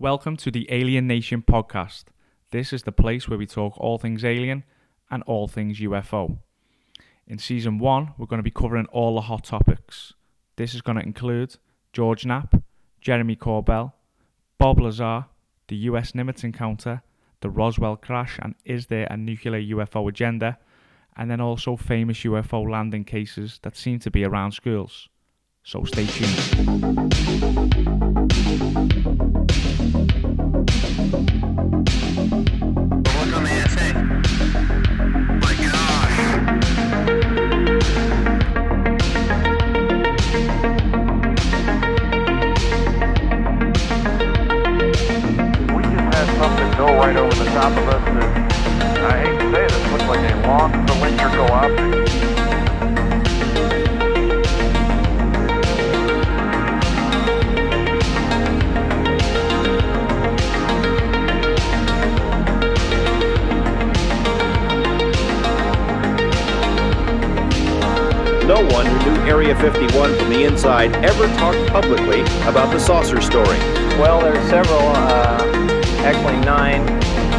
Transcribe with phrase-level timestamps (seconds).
[0.00, 2.04] Welcome to the Alien Nation podcast.
[2.52, 4.64] This is the place where we talk all things alien
[5.10, 6.38] and all things UFO.
[7.26, 10.14] In season one, we're going to be covering all the hot topics.
[10.56, 11.56] This is going to include
[11.92, 12.62] George Knapp,
[13.02, 13.92] Jeremy Corbell,
[14.56, 15.26] Bob Lazar,
[15.68, 17.02] the US Nimitz encounter,
[17.42, 20.56] the Roswell crash, and is there a nuclear UFO agenda?
[21.14, 25.10] And then also famous UFO landing cases that seem to be around schools.
[25.62, 27.10] So stay tuned.
[68.60, 73.18] No one who knew Area 51 from the inside ever talked publicly about the saucer
[73.22, 73.58] story.
[73.96, 75.38] Well, there's several, uh,
[76.04, 76.82] actually nine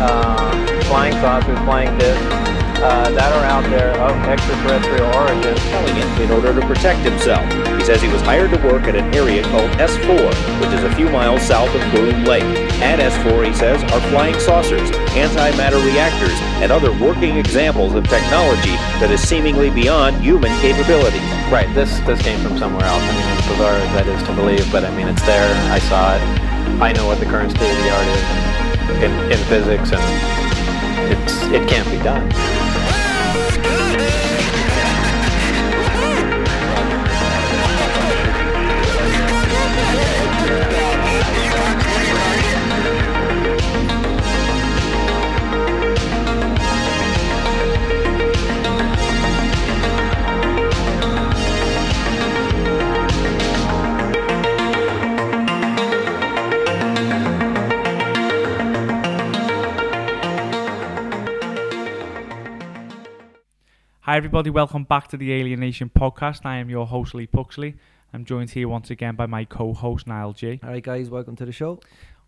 [0.01, 2.40] uh, flying saucers, flying discs
[2.81, 5.55] uh, that are out there of extraterrestrial origin.
[5.69, 7.45] Telling it in order to protect himself.
[7.77, 10.93] He says he was hired to work at an area called S4, which is a
[10.95, 12.43] few miles south of Groom Lake.
[12.81, 18.75] At S4, he says, are flying saucers, antimatter reactors, and other working examples of technology
[18.99, 21.21] that is seemingly beyond human capabilities.
[21.51, 23.03] Right, this this came from somewhere else.
[23.03, 25.53] I mean, as bizarre as that is to believe, but I mean, it's there.
[25.71, 26.21] I saw it.
[26.81, 28.51] I know what the current state of the art is
[29.03, 30.01] in, in physics, and
[31.11, 32.70] it's it can't be done.
[64.11, 64.49] Hi, everybody.
[64.49, 66.41] Welcome back to the Alienation podcast.
[66.45, 67.77] I am your host, Lee Puxley.
[68.13, 70.59] I'm joined here once again by my co host, Niall G.
[70.61, 71.79] All right, guys, welcome to the show.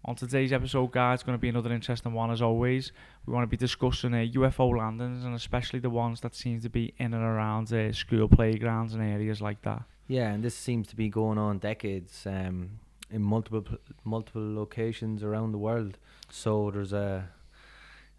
[0.06, 2.94] On today's episode, guys, it's going to be another interesting one as always.
[3.26, 6.70] We want to be discussing uh, UFO landings and especially the ones that seem to
[6.70, 9.82] be in and around uh, school playgrounds and areas like that.
[10.08, 12.80] Yeah, and this seems to be going on decades um,
[13.12, 13.66] in multiple
[14.06, 15.98] multiple locations around the world.
[16.30, 17.28] So there's a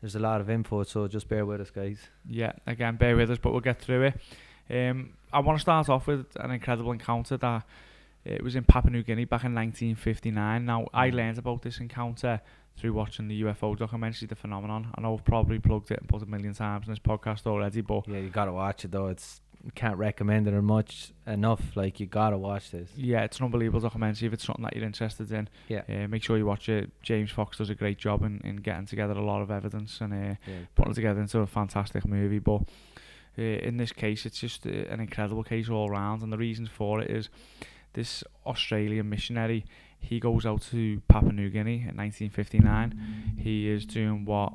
[0.05, 0.83] there's a lot of info.
[0.83, 1.99] So just bear with us, guys.
[2.29, 4.21] Yeah, again, bear with us, but we'll get through it.
[4.69, 7.63] Um, I want to start off with an incredible encounter that
[8.23, 10.67] it was in Papua New Guinea back in 1959.
[10.67, 12.43] Now, I learned about this encounter
[12.77, 14.89] through watching the UFO documentary, The Phenomenon.
[14.95, 18.07] I know I've probably plugged it about a million times in this podcast already, but
[18.07, 19.07] Yeah, you gotta watch it though.
[19.07, 19.41] It's
[19.75, 21.77] can't recommend it or much enough.
[21.77, 22.91] Like you gotta watch this.
[22.97, 24.27] yeah, it's an unbelievable documentary.
[24.29, 25.83] If it's something that you're interested in, Yeah.
[25.89, 26.91] uh, make sure you watch it.
[27.03, 30.13] James Fox does a great job in, in getting together a lot of evidence and
[30.13, 32.39] uh, Yeah, putting it together into a fantastic movie.
[32.41, 32.63] But
[33.39, 36.69] uh, in this case, it's just uh, an incredible case all round, and the reasons
[36.69, 37.29] for it is
[37.95, 39.65] this Australian missionary.
[39.99, 43.35] He goes out to Papua New Guinea in 1959.
[43.39, 44.53] He is doing what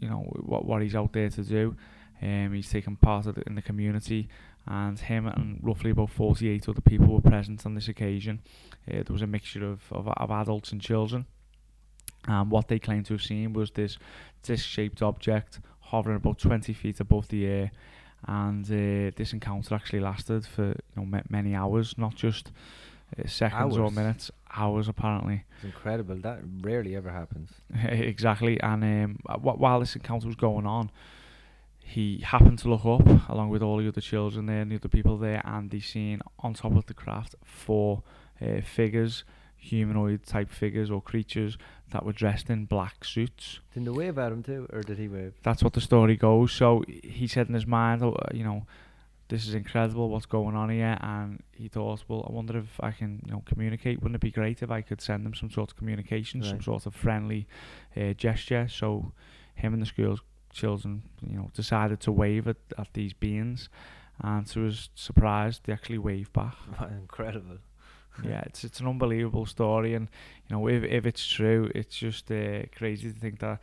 [0.00, 1.76] you know what what he's out there to do.
[2.22, 4.28] Um, he's taking part in the community,
[4.66, 8.40] and him and roughly about 48 other people were present on this occasion.
[8.88, 11.26] Uh, there was a mixture of, of, of adults and children.
[12.28, 13.98] And what they claimed to have seen was this
[14.42, 17.72] disc-shaped object hovering about 20 feet above the air.
[18.26, 22.52] And uh, this encounter actually lasted for you know ma- many hours, not just
[23.18, 25.42] uh, seconds or minutes, hours apparently.
[25.56, 26.14] it's incredible.
[26.14, 27.50] That rarely ever happens.
[27.74, 28.60] exactly.
[28.60, 30.92] And um, wh- while this encounter was going on,
[31.84, 34.88] he happened to look up along with all the other children there and the other
[34.88, 38.02] people there, and he seen on top of the craft four
[38.40, 39.24] uh, figures,
[39.56, 41.58] humanoid type figures or creatures
[41.90, 43.60] that were dressed in black suits.
[43.74, 45.34] Didn't they wave at him too, or did he wave?
[45.42, 46.52] That's what the story goes.
[46.52, 48.66] So he said in his mind, oh, uh, you know,
[49.28, 52.90] this is incredible what's going on here and he thought well I wonder if I
[52.90, 55.70] can you know communicate wouldn't it be great if I could send them some sort
[55.70, 57.46] of communication some sort of friendly
[57.96, 59.12] uh, gesture so
[59.54, 60.18] him and the school
[60.52, 63.68] children you know decided to wave at, at these beings
[64.22, 66.54] and to his surprise they actually waved back
[66.90, 67.58] incredible.
[68.22, 70.08] yeah it's it's an unbelievable story and
[70.48, 73.58] you know if, if it's true it's just uh, crazy to think that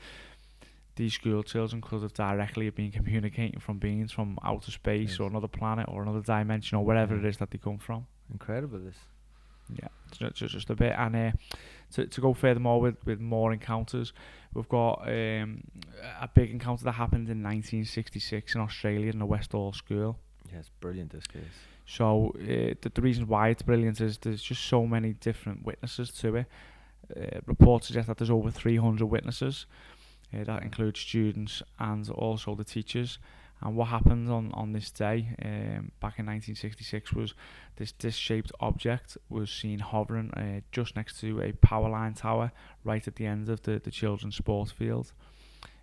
[0.96, 5.20] these school children could have directly been communicating from beings from outer space Yes.
[5.20, 7.22] or another planet or another dimension or wherever Yeah.
[7.22, 8.80] it is that they come from Incredible.
[8.80, 8.98] This.
[9.76, 10.94] Yeah, ju- ju- just a bit.
[10.98, 11.32] And uh,
[11.94, 14.14] to, to go furthermore with, with more encounters,
[14.54, 15.64] we've got um,
[16.22, 20.18] a big encounter that happened in 1966 in Australia in the Westall School.
[20.52, 21.12] Yeah, it's brilliant.
[21.12, 21.44] This case.
[21.86, 26.12] So uh, the, the reason why it's brilliant is there's just so many different witnesses
[26.22, 26.46] to it.
[27.16, 29.66] Uh, reports suggest that there's over 300 witnesses.
[30.32, 33.18] Uh, that includes students and also the teachers.
[33.62, 37.34] And what happened on, on this day um, back in 1966 was
[37.76, 42.52] this disc-shaped object was seen hovering uh, just next to a power line tower
[42.84, 45.12] right at the end of the, the children's sports field.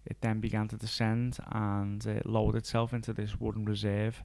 [0.06, 4.22] It then began to descend and uh, lowered itself into this wooden reserve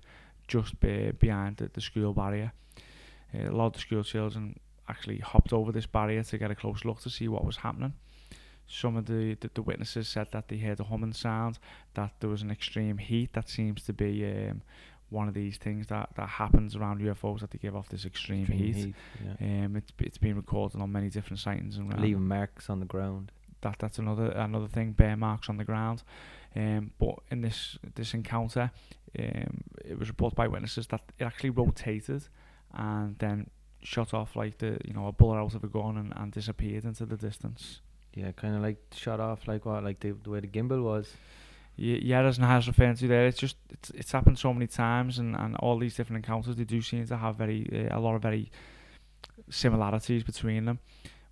[0.48, 2.54] just be, behind the, the school barrier.
[3.34, 6.56] Uh, a lot of the school children actually hopped over this barrier to get a
[6.56, 7.94] close look to see what was happening.
[8.72, 11.60] Some of the, the, the witnesses said that they heard a humming sound,
[11.96, 14.62] that there was an extreme heat that seems to be um,
[15.10, 18.44] one of these things that, that happens around UFOs that they give off this extreme,
[18.44, 18.96] Extreme heat.
[19.40, 19.66] yeah.
[19.66, 23.32] Um, it's it's been recorded on many different sightings and Leaving marks on the ground.
[23.62, 26.02] that that's another another thing bear marks on the ground
[26.56, 28.72] um but in this this encounter
[29.20, 32.24] um it was reported by witnesses that it actually rotated
[32.74, 33.50] and then
[33.84, 36.84] shot off like the you know a bullet out of a gun and, and disappeared
[36.86, 37.82] into the distance
[38.14, 41.14] Yeah, kind of like shot off like what, like the, the way the gimbal was.
[41.78, 45.18] yeah, yeah as Nahas referring to there it's just it's, it's happened so many times
[45.20, 48.16] and, and all these different encounters they do seem to have very uh, a lot
[48.16, 48.52] of very
[49.50, 50.80] similarities between them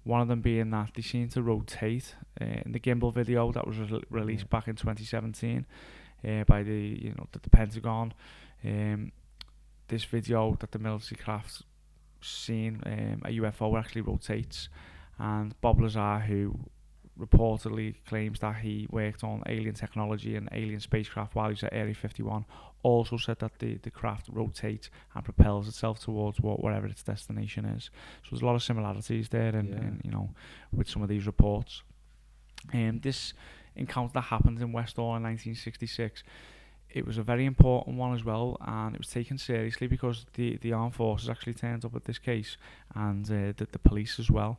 [0.04, 3.68] one of them being that they seem to rotate uh, in the gimbal video that
[3.68, 4.58] was re- released Yeah.
[4.60, 5.66] back in 2017
[6.28, 8.14] uh, by the you know the, the Pentagon
[8.64, 9.12] um,
[9.90, 11.64] this video that the military craft
[12.22, 14.70] seen um, a UFO actually rotates
[15.20, 16.58] and Bob Lazar who
[17.20, 21.74] reportedly claims that he worked on alien technology and alien spacecraft while he was at
[21.74, 22.46] Area 51
[22.82, 27.66] also said that the, the craft rotates and propels itself towards what, whatever its destination
[27.66, 27.90] is.
[28.24, 30.06] So there's a lot of similarities there in, Yeah.
[30.06, 30.30] you know
[30.72, 31.84] with some of these reports.
[32.74, 33.34] Um, this
[33.76, 36.24] encounter that happened in Westall in 1966
[36.92, 40.58] it was a very important one as well and it was taken seriously because the,
[40.58, 42.58] the armed forces actually turned up at this case
[42.96, 44.58] and uh, the, the police as well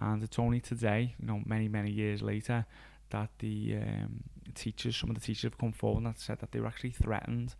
[0.00, 2.66] and it's only today you know many many years later
[3.10, 4.22] that the um,
[4.54, 7.54] teachers some of the teachers have come forward and said that they were actually threatened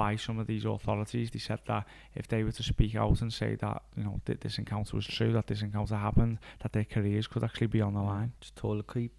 [0.00, 1.30] by some of these authorities.
[1.30, 1.84] They said that
[2.14, 5.06] if they were to speak out and say that you know th- this encounter was
[5.06, 8.32] true that this encounter happened that their careers could actually be on the line.
[8.40, 9.12] Just told to keep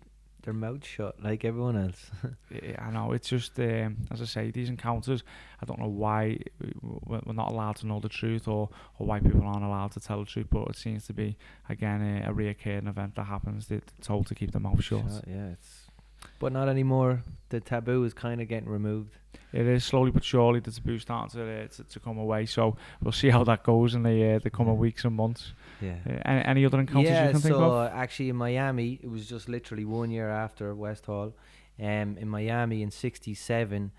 [0.44, 2.12] their mouth shut like everyone else.
[2.52, 5.24] Yeah, I know it's just um, as I say these encounters.
[5.62, 6.40] I don't know why
[6.82, 10.20] we're not allowed to know the truth, or or why people aren't allowed to tell
[10.20, 10.48] the truth.
[10.50, 11.38] But it seems to be
[11.70, 13.68] again a, a reoccurring event that happens.
[13.68, 15.04] They're told to keep their mouth shut.
[15.10, 15.91] Shut, yeah, it's
[16.40, 17.24] but not anymore.
[17.50, 19.18] The taboo is kind of getting removed.
[19.54, 22.46] It is slowly but surely the taboo starting to, uh, to to come away.
[22.46, 25.54] So we'll see how that goes in the uh, the coming weeks and months.
[25.82, 25.96] Yeah.
[26.08, 27.74] Uh, any, any other encounters yeah, you can think so of?
[27.74, 31.34] uh, actually in Miami, it was just literally one year after Westall.
[31.80, 33.92] Um, in Miami in '67,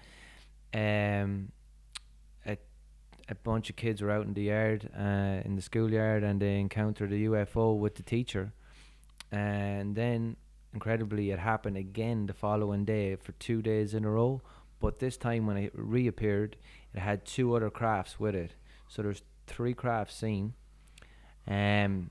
[0.74, 1.52] um,
[2.46, 2.56] a
[3.28, 6.58] a bunch of kids were out in the yard, uh, in the schoolyard, and they
[6.60, 8.52] encountered a UFO with the teacher.
[9.30, 10.36] And then,
[10.72, 14.42] incredibly, it happened again the following day for two days in a row.
[14.80, 16.56] But this time, when it reappeared,
[16.94, 18.54] it had two other crafts with it.
[18.88, 20.54] So there's three crafts seen.
[21.46, 22.10] Um,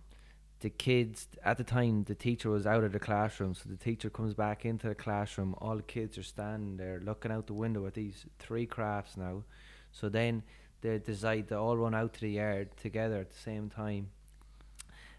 [0.61, 4.09] the kids at the time the teacher was out of the classroom so the teacher
[4.09, 7.85] comes back into the classroom all the kids are standing there looking out the window
[7.87, 9.43] at these three crafts now
[9.91, 10.43] so then
[10.81, 14.09] they decide to all run out to the yard together at the same time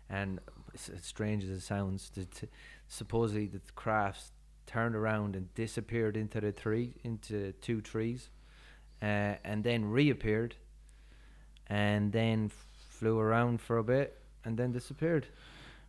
[0.08, 0.38] and
[0.74, 2.48] as strange as it sounds the t-
[2.92, 4.32] supposedly the crafts
[4.66, 8.28] turned around and disappeared into the tree into two trees
[9.00, 10.54] uh, and then reappeared
[11.68, 12.50] and then
[12.90, 15.26] flew around for a bit and then disappeared.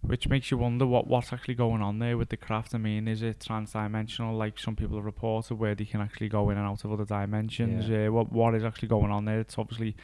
[0.01, 2.73] Which makes you wonder what what's actually going on there with the craft.
[2.75, 6.49] I mean, is it transdimensional, like some people have reported, where they can actually go
[6.49, 7.87] in and out of other dimensions?
[7.87, 8.07] Yeah.
[8.07, 9.39] Uh, what what is actually going on there?
[9.39, 9.95] It's obviously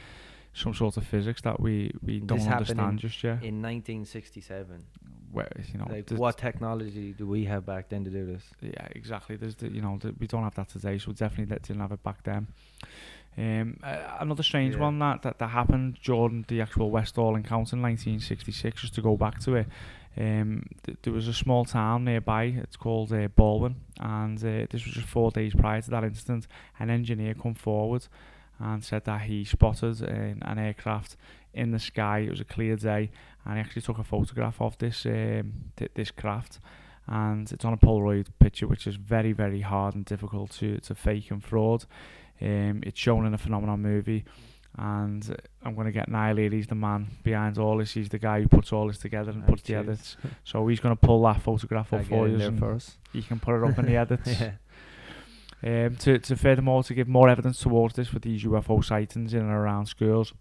[0.54, 3.44] some sort of physics that we, we don't This understand in- just yet.
[3.44, 4.84] In 1967,
[5.32, 8.44] Where you know, like what technology do we have back then to do this?
[8.62, 9.36] Yeah, exactly.
[9.36, 11.82] There's the, you know the, we don't have that today, so we definitely that didn't
[11.82, 12.48] have it back then.
[13.38, 14.82] Um, uh, another strange Yeah.
[14.82, 18.82] one that, that that happened during the actual Westall encounter in 1966.
[18.82, 19.68] Just to go back to it,
[20.18, 22.46] um, th- there was a small town nearby.
[22.46, 26.48] It's called uh, Balwyn, and uh, this was just four days prior to that incident.
[26.80, 28.08] An engineer come forward
[28.60, 31.16] and said that he spotted an, an aircraft
[31.54, 32.20] in the sky.
[32.20, 33.10] It was a clear day,
[33.46, 36.60] and he actually took a photograph of this um, th- this craft
[37.10, 40.94] and it's on a Polaroid picture, which is very, very hard and difficult to, to
[40.94, 41.86] fake and fraud.
[42.40, 44.26] Um, it's shown in a phenomenon movie,
[44.78, 46.54] and I'm going to get annihilated.
[46.54, 47.94] He's the man behind all this.
[47.94, 50.18] He's the guy who puts all this together and puts the edits.
[50.44, 52.56] So he's going to pull that photograph up for you.
[52.58, 52.98] for us.
[53.12, 54.40] You can put it up in the edits.
[54.40, 54.52] yeah.
[55.62, 59.42] Um, to, to furthermore to give more evidence towards this with these UFO sightings in
[59.42, 60.32] and around schools,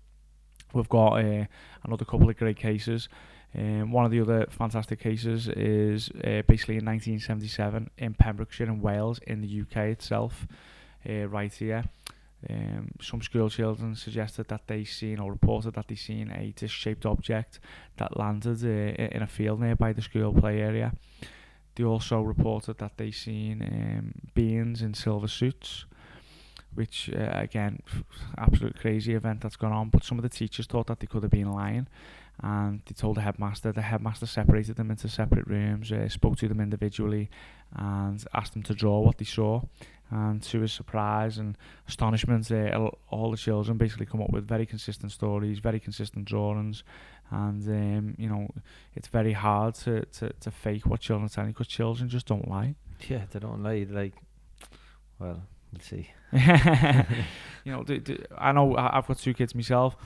[0.72, 1.44] we've got uh,
[1.84, 3.08] another couple of great cases.
[3.56, 8.80] Um, one of the other fantastic cases is uh, basically in 1977 in Pembrokeshire in
[8.80, 10.46] Wales in the UK itself,
[11.08, 11.84] uh, right here.
[12.48, 17.04] Um, some school children suggested that they seen or reported that they seen a disc-shaped
[17.04, 17.58] object
[17.96, 20.92] that landed uh, in a field nearby the school play area.
[21.74, 25.86] They also reported that they seen um, beings in silver suits,
[26.74, 27.80] which uh, again,
[28.36, 29.88] absolute crazy event that's gone on.
[29.90, 31.88] But some of the teachers thought that they could have been lying,
[32.42, 33.72] and they told the headmaster.
[33.72, 37.30] The headmaster separated them into separate rooms, uh, spoke to them individually,
[37.74, 39.62] and asked them to draw what they saw.
[40.10, 44.64] And to his surprise and astonishment, uh, all- the children basically come up with very
[44.64, 46.82] consistent stories, very consistent drawings,
[47.30, 48.48] and um, you know
[48.94, 52.48] it's very hard to, to, to fake what children tell you because children just don't
[52.48, 52.74] lie.
[53.06, 53.86] Yeah, they don't lie.
[53.90, 54.14] Like,
[55.18, 56.10] well, we'll see.
[57.64, 59.96] you know, d d I know I've got two kids myself.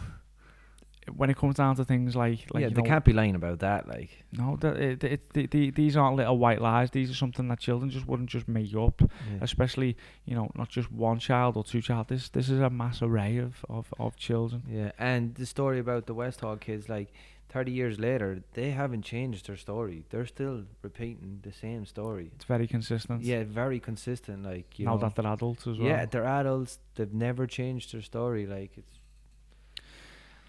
[1.17, 3.59] When it comes down to things like, like yeah, they know, can't be lying about
[3.59, 3.89] that.
[3.89, 6.91] Like, no, that it, it, it, the- these aren't little white lies.
[6.93, 9.01] These are something that children just wouldn't just make up.
[9.01, 9.39] yeah.
[9.41, 12.07] Especially, you know, not just one child or two child.
[12.09, 14.63] This this is a mass array of, of, of children.
[14.71, 17.13] Yeah, and the story about the Westall kids, like
[17.49, 20.05] thirty years later, they haven't changed their story.
[20.11, 22.31] They're still repeating the same story.
[22.37, 23.23] It's very consistent.
[23.23, 24.45] Yeah, very consistent.
[24.45, 25.89] Like you now know, that they're adults as well.
[25.89, 26.79] yeah, they're adults.
[26.95, 28.47] They've never changed their story.
[28.47, 28.99] Like it's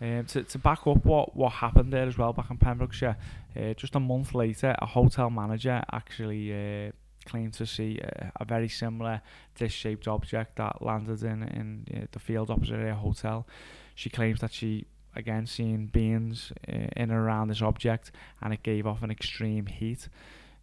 [0.04, 3.16] Um, to, to back up what, what happened there as well back in Pembrokeshire,
[3.56, 6.92] uh, just a month later, a hotel manager actually uh,
[7.24, 9.22] claimed to see a, a very similar
[9.56, 13.48] disc-shaped object that landed in, in uh, the field opposite her hotel.
[13.96, 18.62] She claims that she again seen beings uh, in and around this object and it
[18.62, 20.10] gave off an extreme heat.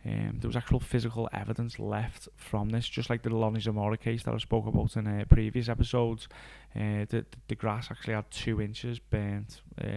[0.06, 4.22] Um, there was actual physical evidence left from this, just like the Lonnie Zamora case
[4.22, 6.26] that I spoke about in uh, previous episodes.
[6.74, 9.88] Uh, the, the grass actually had two inches burnt, uh,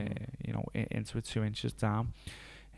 [0.46, 2.12] you know, into it, two inches down.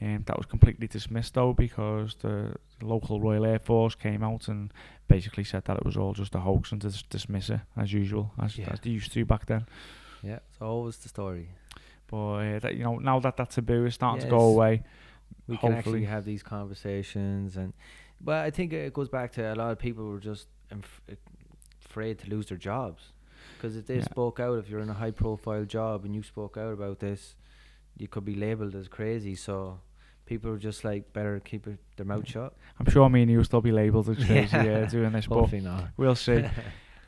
[0.02, 4.72] Um, that was completely dismissed though because the local Royal Air Force came out and
[5.08, 8.34] basically said that it was all just a hoax and dis- dismiss it as usual,
[8.40, 8.70] as, Yeah.
[8.72, 9.66] as they used to back then.
[10.22, 11.48] yeah, it's always the story.
[12.08, 14.84] But uh, that, you know, now that that taboo is starting to go away,
[15.48, 16.00] We can hopefully.
[16.00, 17.74] actually have these conversations, and
[18.22, 21.02] but I think it goes back to a lot of people were just inf-
[21.86, 23.12] afraid to lose their jobs
[23.58, 24.04] because if they Yeah.
[24.04, 27.36] spoke out, if you're in a high profile job and you spoke out about this,
[27.98, 29.36] you could be labelled as crazy.
[29.36, 29.80] So
[30.26, 32.54] people were just like better keep it, their mouth shut.
[32.80, 34.80] I'm sure me and you will still be labelled as crazy Yeah.
[34.86, 35.90] uh, doing this, but Hopefully not.
[35.98, 36.44] we'll see.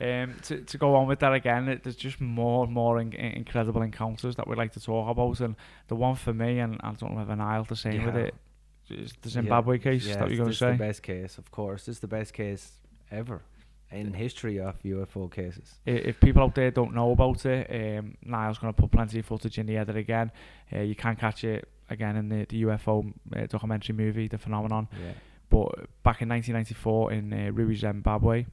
[0.00, 3.12] Um, to, to go on with that again, it, there's just more and more in,
[3.12, 5.56] in- incredible encounters that we'd like to talk about, and
[5.88, 8.22] the one for me, and I don't know if Niall the same with Yeah.
[8.22, 8.34] it,
[8.90, 10.72] is the Zimbabwe case yeah, that you're going to say.
[10.72, 11.88] the best case, of course.
[11.88, 12.72] Is the best case
[13.10, 13.42] ever
[13.90, 15.74] in history of UFO cases.
[15.86, 19.26] If people out there don't know about it, um, Niall's going to put plenty of
[19.26, 20.30] footage in the edit again.
[20.72, 24.88] Uh, you can catch it again in the, the UFO uh, documentary movie, The Phenomenon.
[24.92, 25.12] Yeah.
[25.50, 25.68] But
[26.02, 28.46] back in 1994 in uh, Ruwa, Zimbabwe,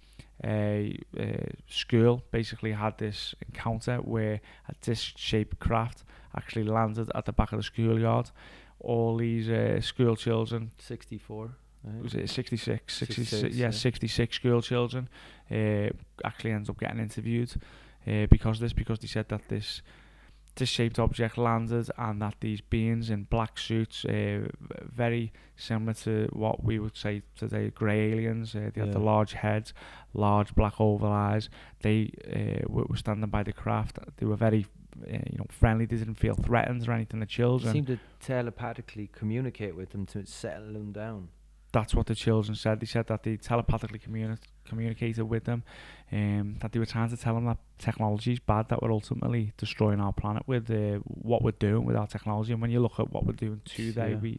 [0.44, 1.24] a uh,
[1.68, 6.04] school basically had this encounter where a disc-shaped craft
[6.36, 8.32] actually landed at the back of the schoolyard.
[8.80, 11.56] All these uh, school children, 64.
[11.88, 13.72] I was it 66, 66, 66, yeah, yeah.
[13.72, 15.08] 66 school children
[15.52, 15.90] uh,
[16.24, 17.54] actually ends up getting interviewed
[18.08, 19.82] uh, because of this, because they said that this
[20.56, 24.48] disc-shaped object landed and that these beings in black suits, uh,
[24.84, 28.56] very similar to what we would say today, grey aliens.
[28.56, 29.74] Uh, they had the large heads,
[30.14, 31.50] large black oval eyes.
[31.82, 34.00] They uh, were were standing by the craft.
[34.18, 34.66] They were very,
[35.04, 35.86] uh, you know, friendly.
[35.86, 37.20] They didn't feel threatened or anything.
[37.20, 37.74] The children.
[37.74, 41.30] seemed to telepathically communicate with them to settle them down.
[41.78, 42.80] That's what the children said.
[42.80, 44.40] They said that they telepathically communi-
[44.70, 45.64] communicated with them,
[46.12, 49.44] um, that they were trying to tell them that technology is bad, that we're ultimately
[49.58, 52.52] destroying our planet with uh, what we're doing with our technology.
[52.54, 54.24] And when you look at what we're doing today, Yeah.
[54.26, 54.34] we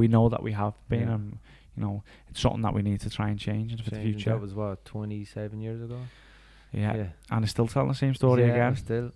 [0.00, 1.14] we know that we have been, Yeah.
[1.14, 1.38] and
[1.76, 1.96] you know,
[2.28, 4.30] it's something that we need to try and change into the future.
[4.30, 5.98] That was what 27 years ago.
[6.72, 7.06] yeah.
[7.30, 8.76] and it's still telling the same story yeah, again.
[8.76, 9.10] Still,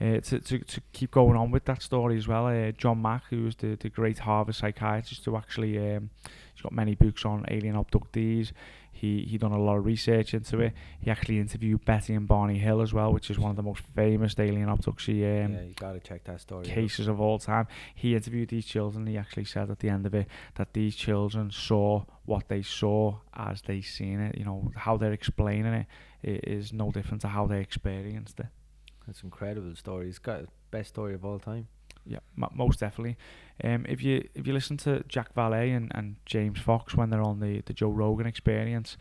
[0.00, 3.22] Uh, to, to, to keep going on with that story as well, uh, John Mack,
[3.30, 6.10] who was the, the great Harvard psychiatrist, who actually um,
[6.54, 8.52] he's got many books on alien abductees.
[8.92, 10.72] He he done a lot of research into it.
[11.00, 13.82] He actually interviewed Betty and Barney Hill as well, which is one of the most
[13.94, 16.66] famous alien abduction um, yeah, you gotta check that story.
[16.66, 16.74] out.
[16.74, 17.66] cases of all time.
[17.94, 19.06] He interviewed these children.
[19.06, 23.18] He actually said at the end of it that these children saw what they saw
[23.34, 24.36] as they seen it.
[24.38, 25.86] You know how they're explaining it
[26.26, 28.46] i- no different to how they experienced it.
[29.06, 30.08] That's incredible story.
[30.08, 31.68] It's got the best story of all time.
[32.04, 33.16] Yeah, mo- most definitely.
[33.62, 37.22] Um, if you if you listen to Jacques Vallée and, and James Fox when they're
[37.22, 38.96] on the, the Joe Rogan Experience,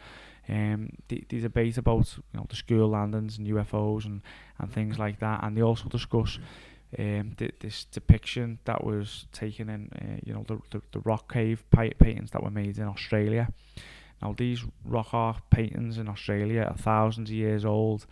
[0.50, 4.22] um, they, they debate about you know the school landings and UFOs and,
[4.60, 6.40] and things like that, and they also discuss
[6.98, 11.32] um, th- this depiction that was taken in uh, you know the, the the rock
[11.32, 13.50] cave pa- paintings that were made in Australia.
[14.22, 18.08] Now these rock art paintings in Australia are thousands of years old,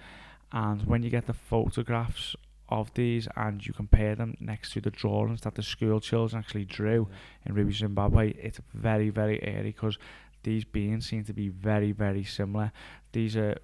[0.54, 2.36] and when you get the photographs
[2.70, 6.66] of these and you compare them next to the drawings that the school children actually
[6.66, 7.08] drew
[7.46, 9.98] in Ruby Zimbabwe, it's very, very eerie because
[10.44, 12.72] these beings seem to be very, very similar.
[13.12, 13.58] These are,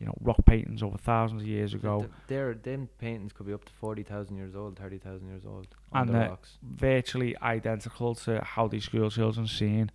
[0.00, 3.52] you know, rock paintings over thousands of years ago, Th- Their them paintings could be
[3.54, 6.58] up to forty thousand years old, thirty thousand years old And the- rocks.
[6.62, 9.90] virtually identical to how these school children seen,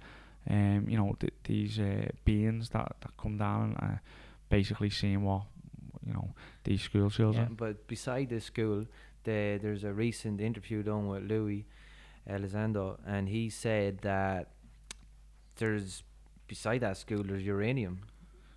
[0.49, 3.97] um, you know, th- these uh, beings that, that come down and uh,
[4.49, 5.43] basically seeing what,
[6.05, 6.29] you know,
[6.63, 7.53] these school Yeah, children.
[7.58, 8.86] but beside this school,
[9.24, 11.63] the, there's a recent interview done with Luis
[12.29, 14.50] Elizondo, and he said that
[15.58, 16.03] there's
[16.48, 18.01] beside that school there's uranium.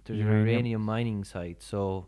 [0.04, 0.48] There's a Uranium.
[0.48, 2.06] uranium mining site, so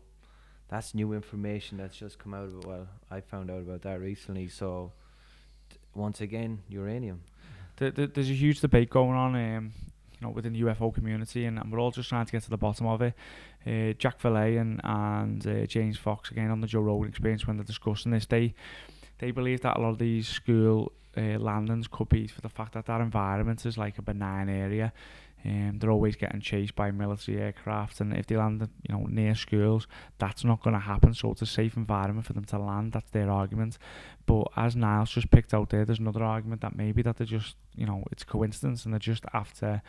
[0.69, 2.65] that's new information that's just come out of it.
[2.65, 4.47] Well, I found out about that recently.
[4.49, 4.91] So
[5.69, 7.21] t- once again, uranium.
[7.77, 9.71] Th- th- there's a huge debate going on, um,
[10.19, 12.49] you know, within the UFO community, and, and we're all just trying to get to
[12.49, 13.13] the bottom of it.
[13.65, 17.57] Uh, Jacques Vallée and and uh, James Fox again on the Joe Rogan Experience when
[17.57, 18.53] they're discussing this, they
[19.19, 22.73] they believe that a lot of these school uh, landings could be for the fact
[22.73, 24.93] that that environment is like a benign area.
[25.45, 29.35] Um, they're always getting chased by military aircraft, and if they land, you know, near
[29.35, 31.13] schools, that's not going to happen.
[31.13, 32.91] So it's a safe environment for them to land.
[32.93, 33.77] That's their argument.
[34.25, 37.55] But as Niall's just picked out there, there's another argument that maybe that they're just,
[37.75, 39.81] you know, it's coincidence, and they're just after,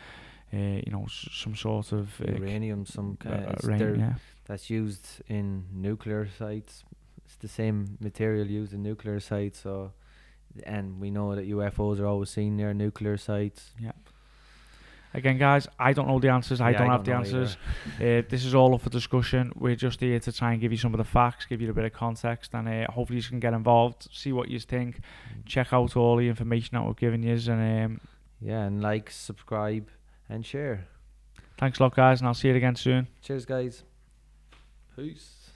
[0.53, 3.45] uh, you know, s- some sort of uh, uranium, some uh, kind.
[3.47, 4.13] uh, rain, yeah.
[4.45, 6.83] that's used in nuclear sites.
[7.25, 9.59] It's the same material used in nuclear sites.
[9.59, 9.93] So,
[10.63, 13.71] and we know that UFOs are always seen near nuclear sites.
[15.13, 16.61] Again, guys, I don't know the answers.
[16.61, 17.57] I Yeah, don't have the answers.
[17.99, 19.51] Uh, this is all up for discussion.
[19.55, 21.73] We're just here to try and give you some of the facts, give you a
[21.73, 24.99] bit of context, and uh, hopefully you can get involved, see what you think,
[25.45, 28.01] check out all the information that we're giving you, and um,
[28.39, 29.89] Yeah, and like, subscribe,
[30.29, 30.85] and share.
[31.57, 33.07] thanks a lot, guys, and I'll see you again soon.
[33.23, 33.83] Cheers, guys.
[34.95, 35.49] Peace.